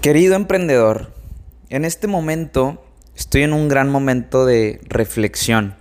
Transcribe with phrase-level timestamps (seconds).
[0.00, 1.12] Querido emprendedor,
[1.70, 2.80] en este momento
[3.16, 5.74] estoy en un gran momento de reflexión.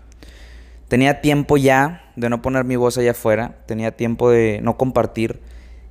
[0.88, 5.40] Tenía tiempo ya de no poner mi voz allá afuera, tenía tiempo de no compartir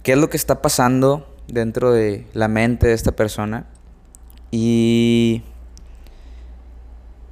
[0.02, 3.66] qué es lo que está pasando dentro de la mente de esta persona.
[4.50, 5.42] Y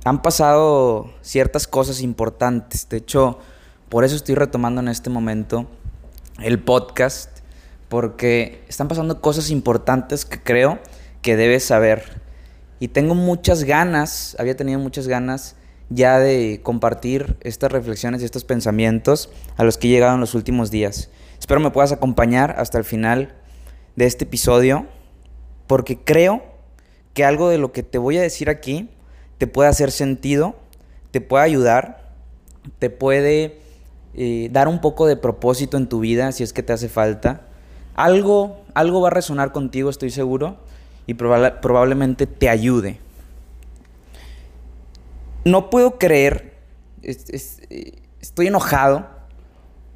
[0.04, 2.88] han pasado ciertas cosas importantes.
[2.88, 3.40] De hecho,
[3.88, 5.66] por eso estoy retomando en este momento
[6.40, 7.33] el podcast
[7.88, 10.78] porque están pasando cosas importantes que creo
[11.22, 12.22] que debes saber.
[12.80, 15.56] Y tengo muchas ganas, había tenido muchas ganas
[15.90, 20.34] ya de compartir estas reflexiones y estos pensamientos a los que he llegado en los
[20.34, 21.10] últimos días.
[21.38, 23.34] Espero me puedas acompañar hasta el final
[23.96, 24.86] de este episodio
[25.66, 26.42] porque creo
[27.12, 28.90] que algo de lo que te voy a decir aquí
[29.38, 30.56] te puede hacer sentido,
[31.10, 32.12] te puede ayudar,
[32.78, 33.60] te puede
[34.14, 37.46] eh, dar un poco de propósito en tu vida si es que te hace falta
[37.94, 40.56] algo, algo va a resonar contigo, estoy seguro,
[41.06, 42.98] y probablemente te ayude.
[45.44, 46.54] No puedo creer,
[47.02, 49.06] estoy enojado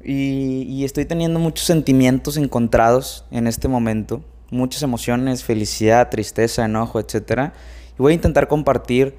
[0.03, 7.51] y, estoy teniendo muchos sentimientos encontrados en este momento, muchas emociones, felicidad, tristeza, enojo, etc.
[7.97, 9.15] Voy a intentar compartir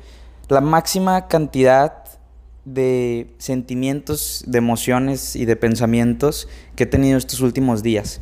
[0.48, 2.05] la máxima cantidad
[2.64, 8.20] de sentimientos, de emociones y de pensamientos que he tenido estos últimos días.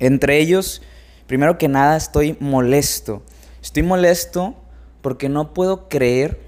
[0.00, 0.82] Entre ellos,
[1.26, 3.22] primero que nada, estoy molesto.
[3.62, 4.56] Estoy molesto
[5.02, 6.40] porque no puedo creer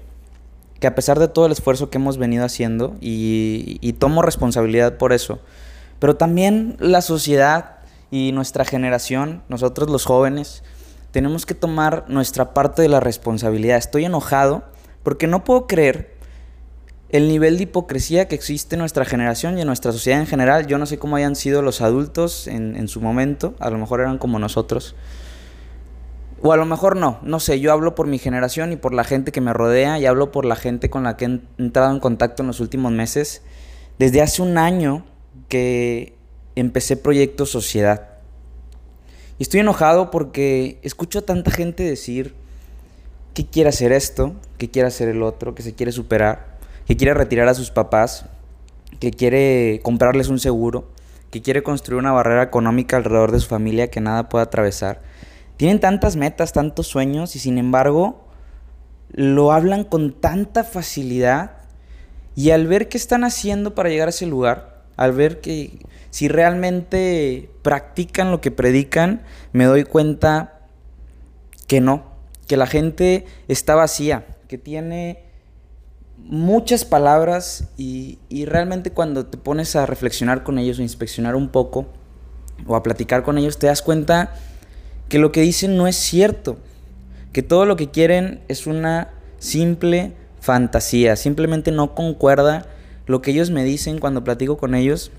[0.79, 5.13] que a pesar de todo el esfuerzo que hemos venido haciendo, y, tomo responsabilidad por
[5.13, 5.39] eso,
[5.99, 7.77] pero también la sociedad
[8.11, 10.61] y nuestra generación, nosotros los jóvenes,
[11.11, 13.77] tenemos que tomar nuestra parte de la responsabilidad.
[13.77, 14.65] Estoy enojado
[15.03, 16.12] porque no puedo creer
[17.13, 20.65] el nivel de hipocresía que existe en nuestra generación y en nuestra sociedad en general.
[20.65, 24.17] Yo no sé cómo hayan sido los adultos en, su momento, a lo mejor eran
[24.17, 24.95] como nosotros.
[26.41, 29.03] O a lo mejor no, no sé, yo hablo por mi generación y por la
[29.03, 31.99] gente que me rodea y hablo por la gente con la que he entrado en
[31.99, 33.43] contacto en los últimos meses.
[33.99, 35.05] Desde hace un año
[35.49, 36.15] que
[36.55, 38.09] empecé Proyecto Sociedad.
[39.37, 42.33] Y estoy enojado porque escucho a tanta gente decir
[43.35, 46.52] que quiere hacer esto, que quiere hacer el otro, que se quiere superar
[46.87, 48.25] que quiere retirar a sus papás,
[48.99, 50.89] que quiere comprarles un seguro,
[51.31, 55.01] que quiere construir una barrera económica alrededor de su familia que nada pueda atravesar.
[55.57, 58.23] Tienen tantas metas, tantos sueños y sin embargo
[59.11, 61.51] lo hablan con tanta facilidad
[62.35, 65.79] y al ver qué están haciendo para llegar a ese lugar, al ver que
[66.09, 69.21] si realmente practican lo que predican,
[69.51, 70.61] me doy cuenta
[71.67, 72.03] que no,
[72.47, 75.22] que la gente está vacía, que tiene
[76.23, 81.85] muchas palabras y, realmente cuando te pones a reflexionar con ellos o inspeccionar un poco
[82.65, 84.33] o a platicar con ellos te das cuenta
[85.09, 86.57] que lo que dicen no es cierto,
[87.33, 92.65] que todo lo que quieren es una simple fantasía, simplemente no concuerda
[93.05, 95.11] lo que ellos me dicen cuando platico con ellos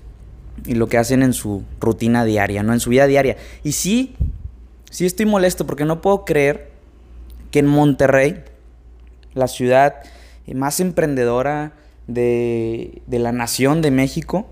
[0.65, 3.37] y lo que hacen en su rutina diaria, no en su vida diaria.
[3.63, 4.15] Y sí,
[4.89, 6.71] sí estoy molesto porque no puedo creer
[7.51, 8.43] que en Monterrey,
[9.33, 9.95] la ciudad
[10.53, 11.73] más emprendedora
[12.07, 14.47] de, la nación de México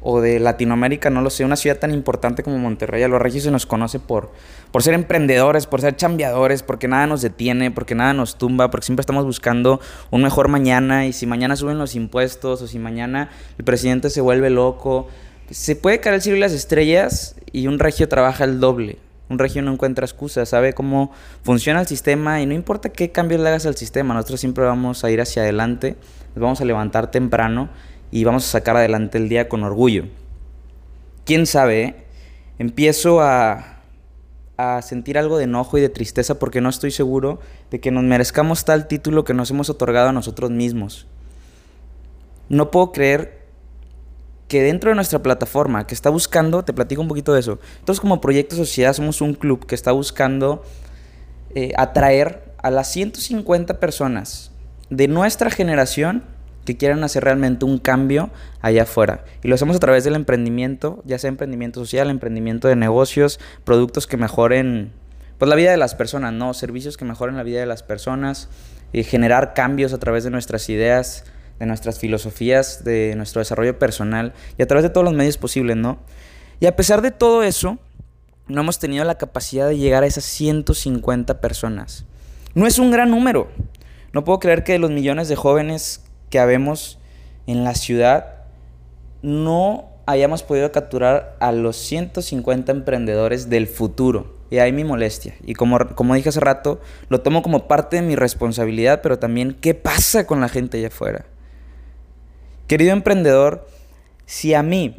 [0.00, 3.44] o de Latinoamérica, no lo sé, una ciudad tan importante como Monterrey, a los regios
[3.44, 4.30] se nos conoce por,
[4.70, 8.86] por ser emprendedores, por ser chambeadores, porque nada nos detiene, porque nada nos tumba, porque
[8.86, 13.30] siempre estamos buscando un mejor mañana y si mañana suben los impuestos o si mañana
[13.58, 15.08] el presidente se vuelve loco,
[15.50, 18.98] se puede caer el cielo y las estrellas y un regio trabaja el doble.
[19.28, 21.10] Un regio no encuentra excusas, sabe cómo
[21.42, 25.02] funciona el sistema y no importa qué cambios le hagas al sistema, nosotros siempre vamos
[25.02, 25.96] a ir hacia adelante,
[26.34, 27.68] nos vamos a levantar temprano
[28.12, 30.04] y vamos a sacar adelante el día con orgullo.
[31.24, 31.82] ¿Quién sabe?
[31.82, 31.96] Eh?
[32.58, 33.82] Empiezo a,
[34.56, 38.04] a sentir algo de enojo y de tristeza porque no estoy seguro de que nos
[38.04, 41.06] merezcamos tal título que nos hemos otorgado a nosotros mismos.
[42.48, 43.45] No puedo creer
[44.48, 47.58] que dentro de nuestra plataforma que está buscando, te platico un poquito de eso.
[47.80, 50.62] Entonces, como Proyecto Sociedad, somos un club que está buscando
[51.54, 54.52] eh, atraer a las 150 personas
[54.90, 56.24] de nuestra generación
[56.64, 58.30] que quieran hacer realmente un cambio
[58.60, 59.24] allá afuera.
[59.42, 64.06] Y lo hacemos a través del emprendimiento, ya sea emprendimiento social, emprendimiento de negocios, productos
[64.06, 64.92] que mejoren
[65.38, 66.54] pues, la vida de las personas, ¿no?
[66.54, 68.48] Servicios que mejoren la vida de las personas,
[68.92, 71.24] y generar cambios a través de nuestras ideas,
[71.58, 75.76] de nuestras filosofías, de nuestro desarrollo personal y a través de todos los medios posibles,
[75.76, 75.98] ¿no?
[76.60, 77.78] Y a pesar de todo eso,
[78.48, 82.04] no hemos tenido la capacidad de llegar a esas 150 personas.
[82.54, 83.48] No es un gran número.
[84.12, 86.98] No puedo creer que de los millones de jóvenes que habemos
[87.46, 88.34] en la ciudad,
[89.22, 94.34] no hayamos podido capturar a los 150 emprendedores del futuro.
[94.48, 95.34] y ahí mi molestia.
[95.44, 99.56] Y como, como dije hace rato, lo tomo como parte de mi responsabilidad, pero también
[99.60, 101.26] qué pasa con la gente allá afuera.
[102.66, 103.68] Querido emprendedor,
[104.26, 104.96] si a mí,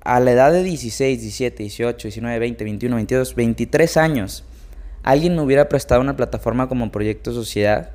[0.00, 4.44] a la edad de 16, 17, 18, 19, 20, 21, 22, 23 años,
[5.02, 7.90] alguien me hubiera prestado una plataforma como Proyecto Sociedad,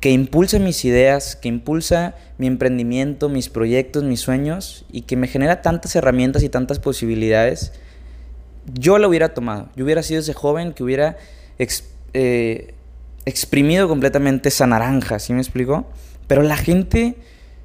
[0.00, 5.26] que impulsa mis ideas, que impulsa mi emprendimiento, mis proyectos, mis sueños y que me
[5.26, 7.72] genera tantas herramientas y tantas posibilidades,
[8.74, 9.70] yo lo hubiera tomado.
[9.74, 11.16] Yo hubiera sido ese joven que hubiera
[12.12, 12.74] eh,
[13.24, 15.86] exprimido completamente esa naranja, ¿sí me explico?
[16.28, 17.16] Pero la gente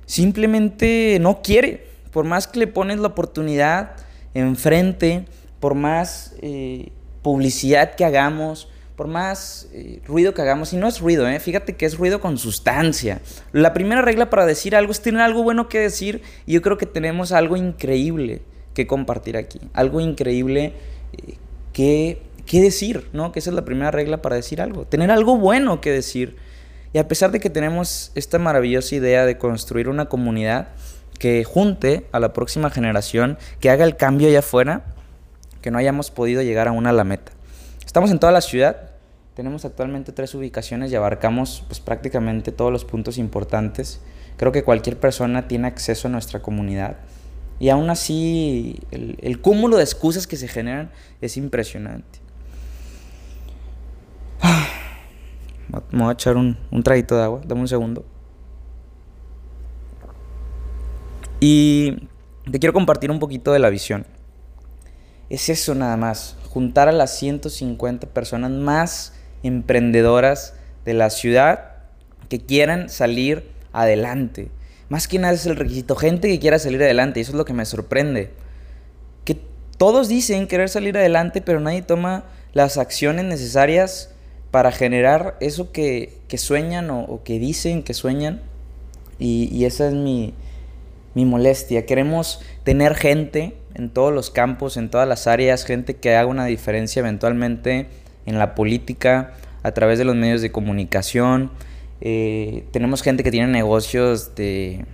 [0.05, 1.87] simplemente no quiere.
[2.11, 3.95] Por más que le pones la oportunidad
[4.33, 5.25] enfrente,
[5.59, 6.89] por más eh,
[7.21, 11.39] publicidad que hagamos, por más eh, ruido que hagamos, y no es ruido, ¿eh?
[11.39, 13.21] fíjate que es ruido con sustancia.
[13.51, 16.77] La primera regla para decir algo es tener algo bueno que decir, y yo creo
[16.77, 18.41] que tenemos algo increíble
[18.73, 20.73] que compartir aquí, algo increíble
[21.13, 21.35] eh,
[21.71, 23.31] que, que decir, ¿no?
[23.31, 26.35] Que esa es la primera regla para decir algo, tener algo bueno que decir.
[26.93, 30.69] Y a pesar de que tenemos esta maravillosa idea de construir una comunidad
[31.19, 34.85] que junte a la próxima generación, que haga el cambio allá afuera,
[35.61, 37.31] que no hayamos podido llegar aún a la meta.
[37.85, 38.91] Estamos en toda la ciudad,
[39.33, 43.99] tenemos actualmente tres ubicaciones y abarcamos pues, prácticamente todos los puntos importantes.
[44.37, 46.97] Creo que cualquier persona tiene acceso a nuestra comunidad.
[47.59, 50.91] Y aún así, el, cúmulo de excusas que se generan
[51.21, 52.19] es impresionante.
[55.91, 58.05] Me voy a echar un, un traguito de agua, dame un segundo.
[61.39, 62.07] Y
[62.49, 64.05] te quiero compartir un poquito de la visión.
[65.29, 70.55] Es eso nada más, juntar a las 150 personas más emprendedoras
[70.85, 71.71] de la ciudad
[72.29, 74.51] que quieran salir adelante.
[74.89, 77.45] Más que nada es el requisito, gente que quiera salir adelante, y eso es lo
[77.45, 78.31] que me sorprende.
[79.25, 79.39] Que
[79.77, 84.12] todos dicen querer salir adelante, pero nadie toma las acciones necesarias
[84.53, 88.39] para generar eso que, sueñan o, que dicen que sueñan.
[89.17, 90.35] Y, esa es mi,
[91.15, 91.87] mi molestia.
[91.87, 96.45] Queremos tener gente en todos los campos, en todas las áreas, gente que haga una
[96.45, 97.87] diferencia eventualmente
[98.27, 99.33] en la política,
[99.63, 101.49] a través de los medios de comunicación.
[102.01, 104.85] Eh, tenemos gente que tiene negocios de,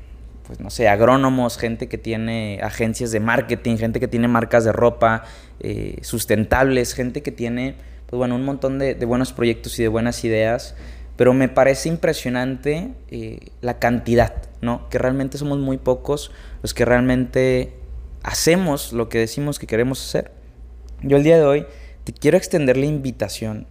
[0.48, 4.72] pues no sé, agrónomos, gente que tiene agencias de marketing, gente que tiene marcas de
[4.72, 5.26] ropa
[5.60, 7.76] eh, sustentables, gente que tiene,
[8.10, 10.76] pues bueno, un montón de, buenos proyectos y de buenas ideas.
[11.16, 14.90] Pero me parece impresionante eh, la cantidad, ¿no?
[14.90, 16.32] Que realmente somos muy pocos
[16.64, 17.74] los que realmente
[18.24, 20.32] hacemos lo que decimos que queremos hacer.
[21.04, 21.66] Yo el día de hoy
[22.04, 23.68] te quiero extender la invitación.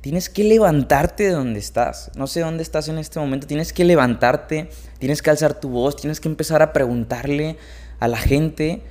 [0.00, 2.12] Tienes que levantarte de donde estás.
[2.16, 3.46] No sé dónde estás en este momento.
[3.46, 7.58] Tienes que levantarte, tienes que alzar tu voz, tienes que empezar a preguntarle
[8.00, 8.82] a la gente,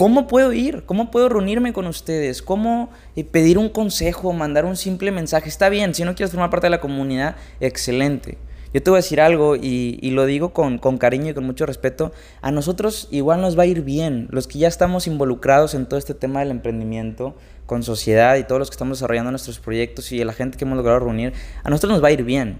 [0.00, 0.84] ¿cómo puedo ir?
[0.86, 2.40] ¿Cómo puedo reunirme con ustedes?
[2.40, 5.50] ¿Cómo eh, pedir un consejo, mandar un simple mensaje?
[5.50, 8.38] Está bien, si no quieres formar parte de la comunidad, excelente.
[8.72, 12.12] Yo te voy a decir algo y, lo digo con, cariño y con mucho respeto.
[12.40, 14.26] A nosotros igual nos va a ir bien.
[14.30, 17.36] Los que ya estamos involucrados en todo este tema del emprendimiento,
[17.66, 20.78] con sociedad y todos los que estamos desarrollando nuestros proyectos y la gente que hemos
[20.78, 22.58] logrado reunir, a nosotros nos va a ir bien.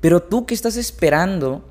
[0.00, 1.62] Pero tú que estás esperando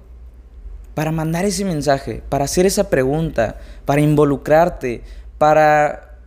[1.00, 3.56] para mandar ese mensaje, para hacer esa pregunta,
[3.86, 5.02] para involucrarte,
[5.38, 6.18] para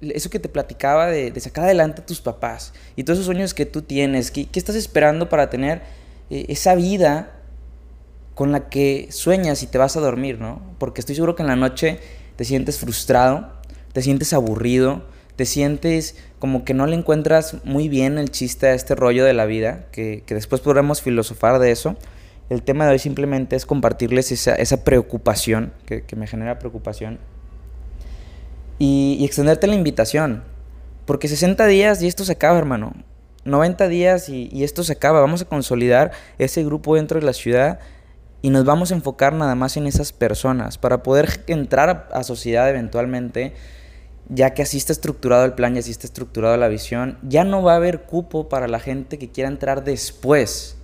[0.00, 3.64] eso que te platicaba de, sacar adelante a tus papás y todos esos sueños que
[3.64, 5.82] tú tienes, ¿qué, estás esperando para tener
[6.30, 7.30] eh, esa vida
[8.34, 10.62] con la que sueñas y te vas a dormir, ¿no?
[10.80, 12.00] Porque estoy seguro que en la noche
[12.34, 13.52] te sientes frustrado,
[13.92, 15.04] te sientes aburrido,
[15.36, 19.34] te sientes como que no le encuentras muy bien el chiste a este rollo de
[19.34, 21.94] la vida, que, después podremos filosofar de eso.
[22.50, 27.18] El tema de hoy simplemente es compartirles esa, preocupación, que, me genera preocupación,
[28.78, 30.44] y, y extenderte la invitación,
[31.04, 32.94] porque 60 días y esto se acaba, hermano.
[33.48, 35.20] 90 días y, esto se acaba.
[35.20, 37.80] Vamos a consolidar ese grupo dentro de la ciudad
[38.42, 42.68] y nos vamos a enfocar nada más en esas personas para poder entrar a, sociedad
[42.68, 43.54] eventualmente.
[44.28, 47.62] Ya que así está estructurado el plan y así está estructurada la visión, ya no
[47.62, 50.76] va a haber cupo para la gente que quiera entrar después.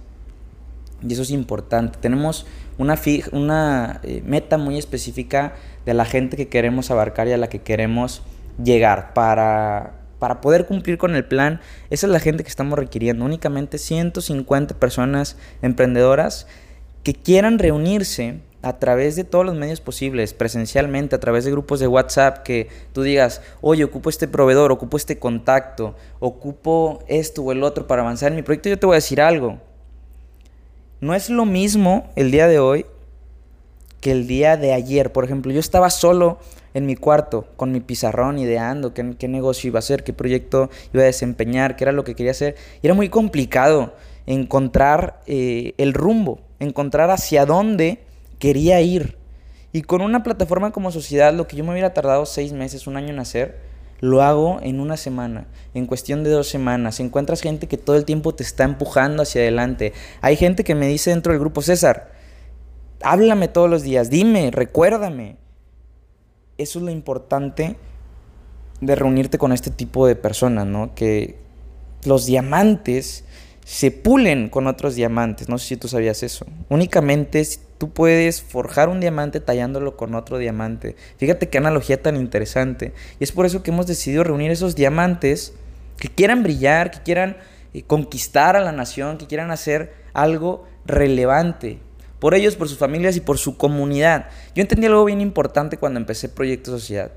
[1.07, 1.99] Y eso es importante.
[2.01, 2.47] Tenemos
[2.79, 2.99] una,
[3.33, 7.61] una eh, meta muy específica de la gente que queremos abarcar y a la que
[7.61, 8.23] queremos
[8.63, 13.27] llegar para para poder cumplir con el plan, esa es la gente que estamos requiriendo.
[13.27, 16.47] Únicamente 150 personas emprendedoras
[17.03, 21.79] que quieran reunirse a través de todos los medios posibles, presencialmente, a través de grupos
[21.79, 27.53] de WhatsApp, que tú digas, oye, ocupo este proveedor, ocupo este contacto, ocupo esto o
[27.53, 29.61] el otro para avanzar en mi proyecto, yo te voy a decir algo.
[31.01, 32.87] No es lo mismo el día de hoy
[34.01, 35.13] que el día de ayer.
[35.13, 36.39] Por ejemplo, yo estaba solo
[36.75, 41.03] en mi cuarto con mi pizarrón ideando qué, negocio iba a hacer, qué proyecto iba
[41.03, 42.57] a desempeñar, qué era lo que quería hacer.
[42.83, 43.95] Y era muy complicado
[44.27, 48.01] encontrar eh, el rumbo, encontrar hacia dónde
[48.39, 49.17] quería ir.
[49.73, 52.97] Y con una plataforma como sociedad, lo que yo me hubiera tardado seis meses, un
[52.97, 53.59] año en hacer,
[54.05, 57.01] lo hago en una semana, en cuestión de dos semanas.
[57.01, 59.95] Encuentras gente que todo el tiempo te está empujando hacia adelante.
[60.21, 62.13] Hay gente que me dice dentro del grupo, César,
[63.03, 65.37] háblame todos los días, dime, recuérdame.
[66.59, 67.77] Eso es lo importante
[68.83, 70.95] de reunirte con este tipo de personas, ¿no?
[70.95, 71.39] Que
[72.05, 73.25] los diamantes
[73.65, 75.49] se pulen con otros diamantes.
[75.49, 76.47] No sé si tú sabías eso.
[76.69, 77.43] Únicamente
[77.79, 80.97] tú puedes forjar un diamante tallándolo con otro diamante.
[81.17, 82.93] Fíjate qué analogía tan interesante.
[83.19, 85.55] Y es por eso que hemos decidido reunir esos diamantes
[85.99, 87.37] que quieran brillar, que quieran
[87.73, 91.81] eh, conquistar a la nación, que quieran hacer algo relevante
[92.25, 94.31] por ellos, por sus familias y por su comunidad.
[94.55, 97.13] Yo entendí algo bien importante cuando empecé Proyecto Sociedad,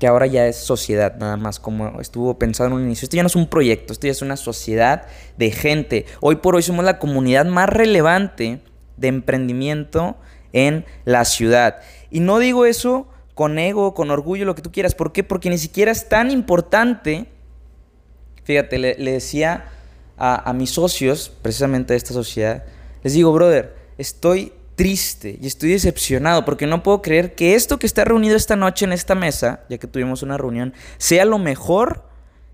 [0.00, 3.04] que ahora ya es sociedad, nada más como estuvo pensado en un inicio.
[3.04, 6.06] Esto ya no es un proyecto, esto ya es una sociedad de gente.
[6.20, 8.60] Hoy por hoy somos la comunidad más relevante
[8.96, 10.16] de emprendimiento
[10.54, 11.80] en la ciudad.
[12.10, 14.94] Y no digo eso con ego, con orgullo, lo que tú quieras.
[14.94, 15.22] ¿Por qué?
[15.22, 17.26] Porque ni siquiera es tan importante.
[18.44, 19.66] Fíjate, le, decía
[20.16, 22.64] a, a mis socios, precisamente de esta sociedad,
[23.02, 27.84] les digo, brother, estoy triste y estoy decepcionado porque no puedo creer que esto que
[27.84, 32.02] está reunido esta noche en esta mesa, ya que tuvimos una reunión, sea lo mejor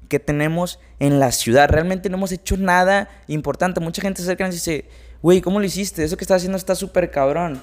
[0.09, 1.69] que tenemos en la ciudad.
[1.69, 3.79] Realmente no hemos hecho nada importante.
[3.79, 4.87] Mucha gente se acerca y dice,
[5.23, 6.03] güey, ¿cómo lo hiciste?
[6.03, 7.61] Eso que estás haciendo está súper cabrón.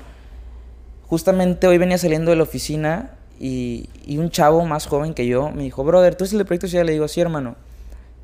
[1.07, 5.63] Justamente hoy venía saliendo de la oficina y, un chavo más joven que yo me
[5.63, 6.67] dijo, brother, ¿tú eres el proyecto?
[6.67, 7.57] Y le digo, sí, hermano.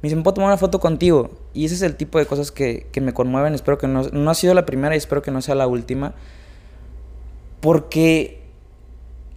[0.01, 1.29] Me dicen, ¿puedo tomar una foto contigo?
[1.53, 3.53] Y ese es el tipo de cosas que, me conmueven.
[3.53, 6.13] Espero que no, no ha sido la primera y espero que no sea la última.
[7.59, 8.39] Porque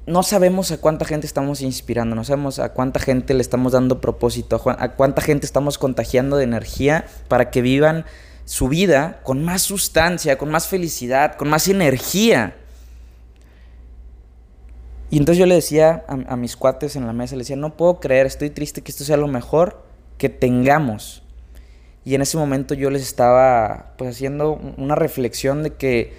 [0.07, 4.01] no sabemos a cuánta gente estamos inspirando, no sabemos a cuánta gente le estamos dando
[4.01, 8.05] propósito, a cuánta gente estamos contagiando de energía para que vivan
[8.45, 12.57] su vida con más sustancia, con más felicidad, con más energía.
[15.11, 17.77] Y entonces yo le decía a, a mis cuates en la mesa, le decía, no
[17.77, 21.23] puedo creer, estoy triste que esto sea lo mejor que tengamos.
[22.05, 26.13] Y en ese momento yo les estaba pues haciendo una reflexión de que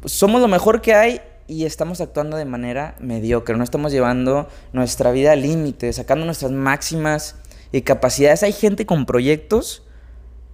[0.00, 4.48] pues, somos lo mejor que hay y estamos actuando de manera mediocre, no estamos llevando
[4.72, 7.36] nuestra vida al límite, sacando nuestras máximas
[7.72, 8.42] y capacidades.
[8.42, 9.82] Hay gente con proyectos,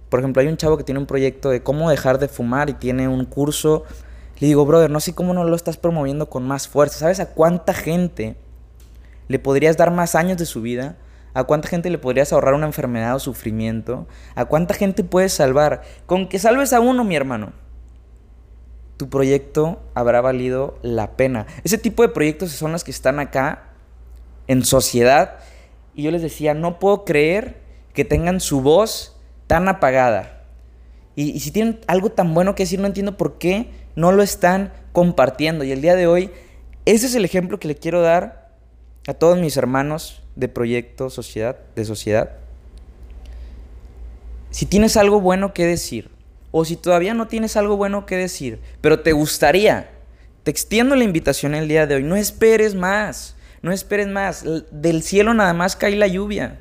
[0.09, 2.73] por ejemplo, hay un chavo que tiene un proyecto de cómo dejar de fumar y
[2.73, 3.83] tiene un curso.
[4.39, 6.99] Le digo, brother, no sé cómo no lo estás promoviendo con más fuerza.
[6.99, 8.35] ¿Sabes a cuánta gente
[9.27, 10.95] le podrías dar más años de su vida?
[11.37, 14.07] ¿A cuánta gente le podrías ahorrar una enfermedad o sufrimiento?
[14.33, 15.83] ¿A cuánta gente puedes salvar?
[16.07, 17.53] Con que salves a uno, mi hermano,
[18.97, 21.45] tu proyecto habrá valido la pena.
[21.63, 23.65] Ese tipo de proyectos son los que están acá
[24.47, 25.37] en sociedad.
[25.93, 27.61] Y yo les decía, no puedo creer
[27.93, 29.15] que tengan su voz
[29.45, 30.41] tan apagada.
[31.15, 34.73] Y, si tienen algo tan bueno que decir, no entiendo por qué no lo están
[34.91, 35.63] compartiendo.
[35.63, 36.31] Y el día de hoy,
[36.85, 38.36] ese es el ejemplo que le quiero dar
[39.07, 42.31] a todos mis hermanos de proyecto, sociedad, de sociedad.
[44.51, 46.09] Si tienes algo bueno que decir,
[46.51, 49.89] o si todavía no tienes algo bueno que decir, pero te gustaría,
[50.43, 55.01] te extiendo la invitación el día de hoy, no esperes más, no esperes más, del
[55.03, 56.59] cielo nada más cae la lluvia.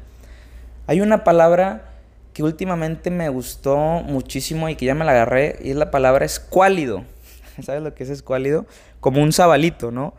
[0.86, 1.90] Hay una palabra
[2.32, 6.24] que últimamente me gustó muchísimo y que ya me la agarré, y es la palabra
[6.24, 7.02] escuálido.
[7.62, 8.66] ¿Sabes lo que es escuálido?
[9.00, 10.14] Como un sabalito, ¿no?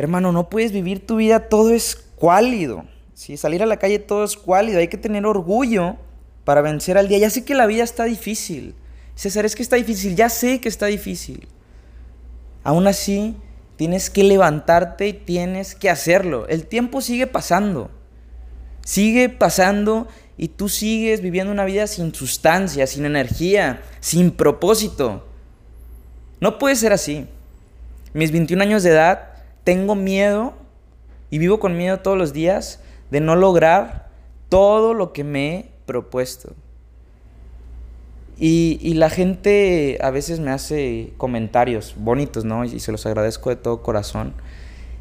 [0.00, 2.86] Hermano, no puedes vivir tu vida todo es cuálido.
[3.12, 3.36] ¿sí?
[3.36, 4.78] Salir a la calle todo es cuálido.
[4.78, 5.98] Hay que tener orgullo
[6.44, 7.18] para vencer al día.
[7.18, 8.74] Ya sé que la vida está difícil.
[9.14, 10.16] César, es que está difícil.
[10.16, 11.48] Ya sé que está difícil.
[12.64, 13.36] Aún así,
[13.76, 16.48] tienes que levantarte y tienes que hacerlo.
[16.48, 17.90] El tiempo sigue pasando.
[18.82, 25.26] Sigue pasando y tú sigues viviendo una vida sin sustancia, sin energía, sin propósito.
[26.40, 27.26] No puede ser así.
[28.14, 29.29] Mis 21 años de edad,
[29.64, 30.54] tengo miedo
[31.30, 34.08] y vivo con miedo todos los días de no lograr
[34.48, 36.54] todo lo que me he propuesto.
[38.42, 42.64] Y, la gente a veces me hace comentarios bonitos, ¿no?
[42.64, 44.32] Y se los agradezco de todo corazón.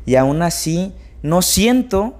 [0.06, 2.16] Y aún así, no siento,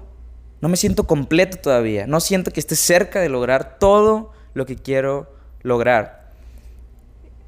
[0.62, 2.06] no me siento completo todavía.
[2.06, 5.30] No siento que esté cerca de lograr todo lo que quiero
[5.62, 6.32] lograr.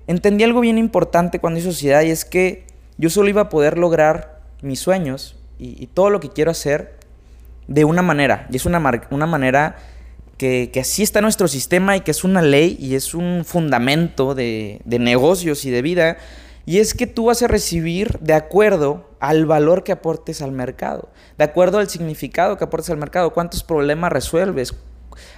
[0.06, 2.66] Entendí algo bien importante cuando hice sociedad y es que
[2.98, 4.31] yo solo iba a poder lograr
[4.62, 6.98] mis sueños y, todo lo que quiero hacer
[7.68, 8.46] de una manera.
[8.50, 9.76] Y es una, una manera
[10.38, 14.34] que, que, así está nuestro sistema y que es una ley y es un fundamento
[14.34, 16.16] de, de negocios y de vida.
[16.64, 21.10] Y es que tú vas a recibir de acuerdo al valor que aportes al mercado,
[21.38, 24.74] de acuerdo al significado que aportes al mercado, cuántos problemas resuelves,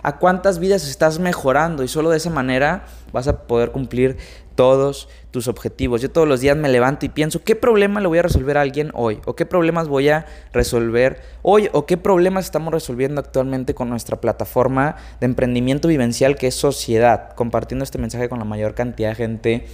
[0.03, 4.17] a cuántas vidas estás mejorando y solo de esa manera vas a poder cumplir
[4.55, 6.01] todos tus objetivos.
[6.01, 8.61] Yo todos los días me levanto y pienso, ¿qué problema le voy a resolver a
[8.61, 9.21] alguien hoy?
[9.25, 11.69] ¿O qué problemas voy a resolver hoy?
[11.73, 17.35] ¿O qué problemas estamos resolviendo actualmente con nuestra plataforma de emprendimiento vivencial que es Sociedad?
[17.35, 19.67] Compartiendo este mensaje con la mayor cantidad de gente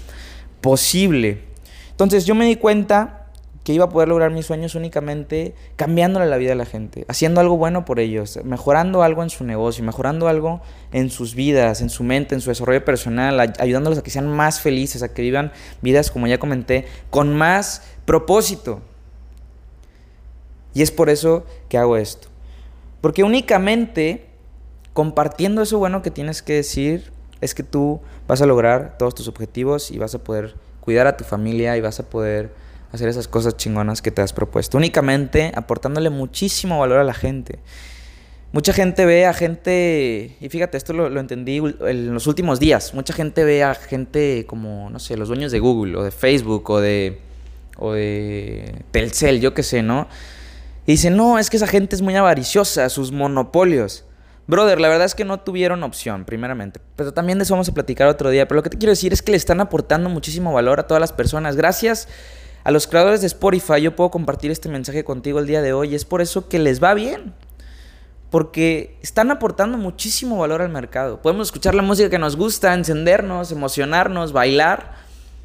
[0.62, 1.44] posible.
[1.90, 3.19] Entonces yo me di cuenta
[3.64, 7.40] que iba a poder lograr mis sueños únicamente cambiándole la vida a la gente, haciendo
[7.40, 10.60] algo bueno por ellos, mejorando algo en su negocio, mejorando algo
[10.92, 14.60] en sus vidas, en su mente, en su desarrollo personal, ayudándolos a que sean más
[14.60, 15.52] felices, a que vivan
[15.82, 18.80] vidas, como ya comenté, con más propósito.
[20.72, 22.28] Y es por eso que hago esto.
[23.00, 24.26] Porque únicamente
[24.92, 29.28] compartiendo eso bueno que tienes que decir es que tú vas a lograr todos tus
[29.28, 32.52] objetivos y vas a poder cuidar a tu familia y vas a poder
[32.92, 34.76] hacer esas cosas chingonas que te has propuesto.
[34.78, 37.58] Únicamente aportándole muchísimo valor a la gente.
[38.52, 43.12] Mucha gente ve a gente, y fíjate, esto lo, entendí en los últimos días, mucha
[43.12, 46.80] gente ve a gente como, no sé, los dueños de Google o de Facebook o
[46.80, 47.20] de,
[47.78, 50.08] o de Telcel, yo qué sé, ¿no?
[50.84, 54.04] Y dicen, no, es que esa gente es muy avariciosa, sus monopolios.
[54.48, 56.80] Brother, la verdad es que no tuvieron opción, primeramente.
[56.96, 58.48] Pero también de eso vamos a platicar otro día.
[58.48, 61.00] Pero lo que te quiero decir es que le están aportando muchísimo valor a todas
[61.00, 61.54] las personas.
[61.54, 62.08] Gracias
[62.62, 65.94] a los creadores de Spotify yo puedo compartir este mensaje contigo el día de hoy.
[65.94, 67.34] Es por eso que les va bien.
[68.30, 71.20] Porque están aportando muchísimo valor al mercado.
[71.20, 74.94] Podemos escuchar la música que nos gusta, encendernos, emocionarnos, bailar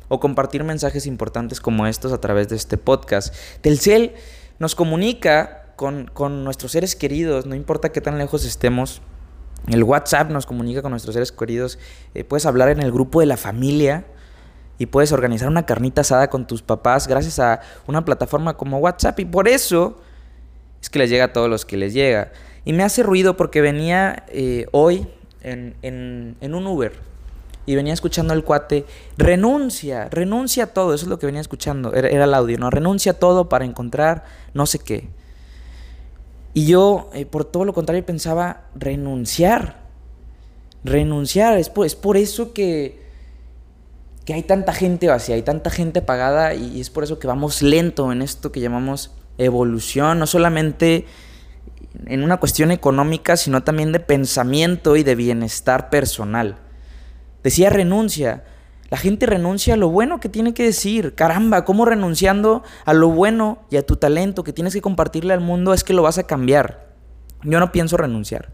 [0.07, 3.33] o compartir mensajes importantes como estos a través de este podcast.
[3.61, 4.13] Telcel
[4.59, 9.01] nos comunica con, nuestros seres queridos, no importa qué tan lejos estemos.
[9.67, 11.79] El WhatsApp nos comunica con nuestros seres queridos.
[12.13, 14.05] Eh, puedes hablar en el grupo de la familia
[14.77, 19.19] y puedes organizar una carnita asada con tus papás gracias a una plataforma como WhatsApp
[19.19, 19.97] y por eso
[20.81, 22.31] es que les llega a todos los que les llega.
[22.63, 25.07] Y me hace ruido porque venía eh, hoy
[25.41, 26.93] en, en, un Uber
[27.65, 28.85] y venía escuchando al cuate,
[29.17, 32.69] renuncia, renuncia a todo, eso es lo que venía escuchando, era, era el audio, ¿no?
[32.69, 35.07] Renuncia a todo para encontrar no sé qué.
[36.53, 39.77] Y yo, eh, por todo lo contrario, pensaba renunciar,
[40.83, 43.04] renunciar, es por, es por eso que
[44.25, 47.61] que hay tanta gente vacía, hay tanta gente apagada y es por eso que vamos
[47.61, 51.05] lento en esto que llamamos evolución, no solamente
[52.07, 56.57] en una cuestión económica, sino también de pensamiento y de bienestar personal.
[57.43, 58.43] Decía renuncia.
[58.89, 61.15] La gente renuncia a lo bueno que tiene que decir.
[61.15, 65.41] Caramba, ¿cómo renunciando a lo bueno y a tu talento que tienes que compartirle al
[65.41, 66.87] mundo es que lo vas a cambiar?
[67.43, 68.51] Yo no pienso renunciar.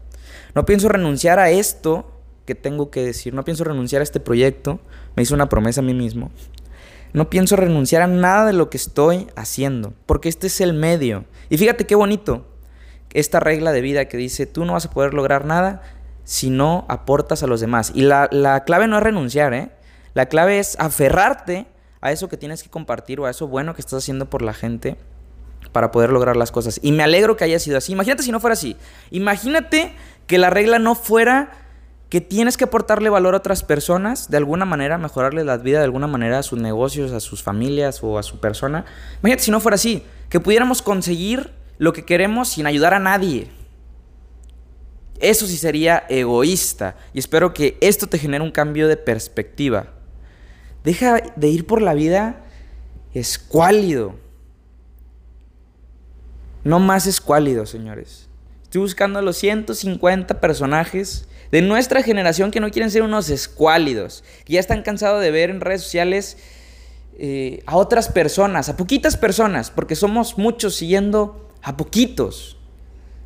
[0.54, 3.34] No pienso renunciar a esto que tengo que decir.
[3.34, 4.80] No pienso renunciar a este proyecto.
[5.16, 6.30] Me hice una promesa a mí mismo.
[7.12, 11.26] No pienso renunciar a nada de lo que estoy haciendo, porque este es el medio.
[11.50, 12.46] Y fíjate qué bonito
[13.12, 15.82] esta regla de vida que dice, tú no vas a poder lograr nada
[16.24, 17.92] si no aportas a los demás.
[17.94, 19.70] Y la, la clave no es renunciar, ¿eh?
[20.14, 21.66] La clave es aferrarte
[22.00, 24.54] a eso que tienes que compartir o a eso bueno que estás haciendo por la
[24.54, 24.96] gente
[25.72, 26.80] para poder lograr las cosas.
[26.82, 27.92] Y me alegro que haya sido así.
[27.92, 28.76] Imagínate si no fuera así.
[29.10, 29.94] Imagínate
[30.26, 31.52] que la regla no fuera
[32.12, 35.84] que tienes que aportarle valor a otras personas, de alguna manera, mejorarle la vida de
[35.84, 38.84] alguna manera a sus negocios, a sus familias o a su persona.
[39.20, 43.48] Imagínate si no fuera así, que pudiéramos conseguir lo que queremos sin ayudar a nadie.
[45.20, 49.86] Eso sí sería egoísta y espero que esto te genere un cambio de perspectiva.
[50.84, 52.44] Deja de ir por la vida
[53.14, 54.16] escuálido.
[56.62, 58.28] No más escuálido, señores.
[58.64, 64.24] Estoy buscando a los 150 personajes de nuestra generación que no quieren ser unos escuálidos,
[64.44, 66.38] que ya están cansados de ver en redes sociales
[67.18, 72.56] eh, a otras personas, a poquitas personas, porque somos muchos siguiendo a poquitos.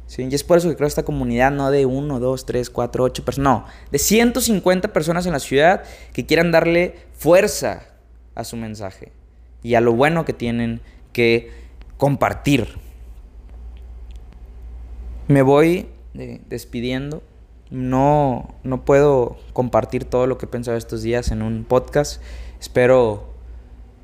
[0.09, 0.27] ¿sí?
[0.29, 3.25] Y es por eso que creo esta comunidad no de 1, 2, 3, 4, 8
[3.25, 7.85] personas, no, de 150 personas en la ciudad que quieran darle fuerza
[8.35, 9.13] a su mensaje
[9.63, 10.81] y a lo bueno que tienen
[11.13, 11.53] que
[11.97, 12.67] compartir.
[15.29, 15.87] Me voy
[16.49, 17.23] despidiendo.
[17.71, 22.23] No, no puedo compartir todo lo que he pensado estos días en un podcast.
[22.61, 23.35] Espero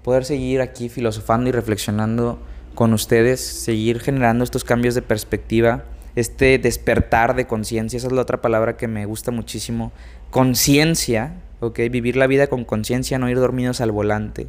[0.03, 2.39] poder seguir aquí filosofando y reflexionando
[2.75, 5.85] con ustedes, seguir generando estos cambios de perspectiva,
[6.17, 9.93] este despertar de conciencia, esa es la otra palabra que me gusta muchísimo,
[10.31, 11.79] conciencia, ¿ok?
[11.91, 14.49] Vivir la vida con conciencia, no ir dormidos al volante.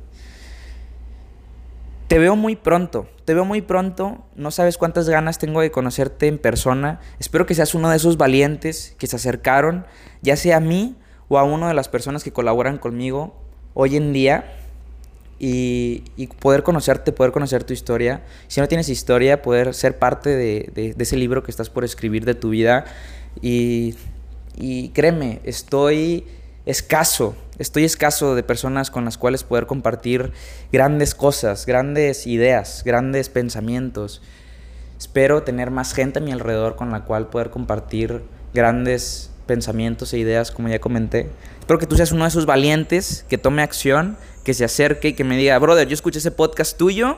[2.08, 6.28] Te veo muy pronto, te veo muy pronto, no sabes cuántas ganas tengo de conocerte
[6.28, 7.00] en persona.
[7.20, 9.86] Espero que seas uno de esos valientes que se acercaron,
[10.22, 10.96] ya sea a mí
[11.30, 13.36] o a una de las personas que colaboran conmigo
[13.74, 14.60] hoy en día.
[15.40, 16.04] y,
[16.40, 18.24] poder conocerte, poder conocer tu historia.
[18.48, 22.34] Si no tienes historia, poder ser parte de, ese libro que estás por escribir de
[22.34, 22.86] tu vida.
[23.42, 23.96] Y,
[24.56, 26.26] y créeme, estoy
[26.66, 30.32] escaso, estoy escaso de personas con las cuales poder compartir
[30.72, 34.22] grandes cosas, grandes ideas, grandes pensamientos.
[34.98, 40.20] Espero tener más gente a mi alrededor con la cual poder compartir grandes pensamientos e
[40.20, 41.30] ideas, como ya comenté.
[41.60, 45.14] Espero que tú seas uno de esos valientes que tome acción, que se acerque y
[45.14, 47.18] que me diga, brother, yo escuché ese podcast tuyo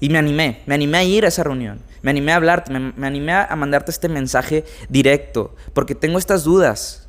[0.00, 2.92] y me animé, me animé a ir a esa reunión, me animé a hablarte, me,
[2.92, 7.07] me animé a mandarte este mensaje directo, porque tengo estas dudas,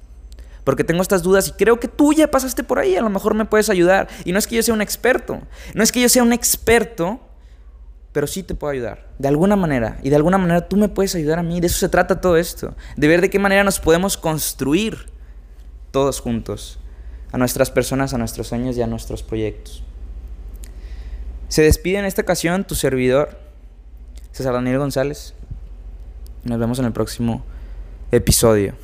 [0.70, 3.34] porque tengo estas dudas y creo que tú ya pasaste por ahí, a lo mejor
[3.34, 4.08] me puedes ayudar.
[4.24, 5.42] Y no es que yo sea un experto,
[5.74, 7.20] no es que yo sea un experto,
[8.12, 9.98] pero sí te puedo ayudar, de alguna manera.
[10.04, 11.60] Y de alguna manera tú me puedes ayudar a mí.
[11.60, 12.76] De eso se trata todo esto.
[12.96, 15.08] De ver de qué manera nos podemos construir
[15.90, 16.78] todos juntos.
[17.32, 19.84] A nuestras personas, a nuestros sueños y a nuestros proyectos.
[21.48, 23.40] Se despide en esta ocasión tu servidor,
[24.34, 25.34] César Daniel González.
[26.44, 27.44] Nos vemos en el próximo
[28.12, 28.76] episodio.